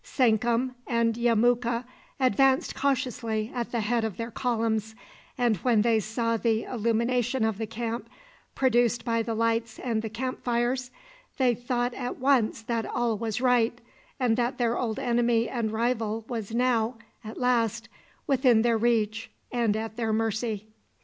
Sankum 0.03 0.73
and 0.87 1.13
Yemuka 1.13 1.85
advanced 2.19 2.73
cautiously 2.73 3.51
at 3.53 3.71
the 3.71 3.81
head 3.81 4.03
of 4.03 4.17
their 4.17 4.31
columns, 4.31 4.95
and 5.37 5.57
when 5.57 5.83
they 5.83 5.99
saw 5.99 6.37
the 6.37 6.63
illumination 6.63 7.43
of 7.43 7.59
the 7.59 7.67
camp 7.67 8.09
produced 8.55 9.05
by 9.05 9.21
the 9.21 9.35
lights 9.35 9.77
and 9.77 10.01
the 10.01 10.09
camp 10.09 10.43
fires, 10.43 10.89
they 11.37 11.53
thought 11.53 11.93
at 11.93 12.17
once 12.17 12.63
that 12.63 12.83
all 12.87 13.15
was 13.15 13.39
right, 13.41 13.79
and 14.19 14.37
that 14.37 14.57
their 14.57 14.75
old 14.75 14.97
enemy 14.97 15.47
and 15.47 15.69
rival 15.71 16.25
was 16.27 16.49
now, 16.51 16.95
at 17.23 17.37
last, 17.39 17.87
within 18.25 18.63
their 18.63 18.79
reach 18.79 19.29
and 19.51 19.77
at 19.77 19.97
their 19.97 20.11
mercy. 20.11 20.65